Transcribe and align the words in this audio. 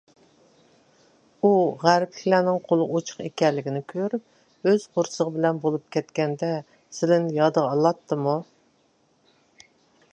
ئۇ 1.47 1.49
غەربلىكلەرنىڭ 1.81 2.55
قولى 2.69 2.87
ئوچۇق 2.95 3.19
ئىكەنلىكىنى 3.27 3.83
كۆرۈپ، 3.93 4.71
ئۆز 4.71 4.87
قورسىقى 4.95 5.35
بىلەن 5.35 5.61
بولۇپ 5.65 5.85
كەتكەندە 5.97 6.51
سىلىنى 7.01 7.35
يادىغا 7.39 7.69
ئالاتتىمۇ؟ 7.75 8.37